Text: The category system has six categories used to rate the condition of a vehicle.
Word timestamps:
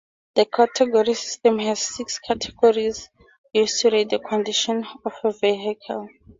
The 0.33 0.45
category 0.45 1.13
system 1.13 1.59
has 1.59 1.79
six 1.95 2.17
categories 2.17 3.07
used 3.53 3.79
to 3.81 3.91
rate 3.91 4.09
the 4.09 4.17
condition 4.17 4.83
of 5.05 5.13
a 5.23 5.31
vehicle. 5.31 6.09